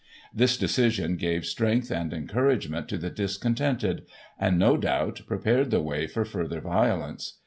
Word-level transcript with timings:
This 0.33 0.57
decision 0.57 1.15
gave 1.15 1.45
strength 1.45 1.91
and 1.91 2.11
encouragement 2.11 2.89
to 2.89 2.97
the 2.97 3.11
discontented, 3.11 4.07
and, 4.39 4.57
no 4.57 4.75
doubt, 4.75 5.21
prepared 5.27 5.69
the 5.69 5.79
way 5.79 6.07
for 6.07 6.25
further 6.25 6.59
violence. 6.59 7.37